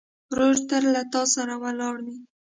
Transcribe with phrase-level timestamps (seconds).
[0.31, 2.17] ورور تل له تا سره ولاړ وي.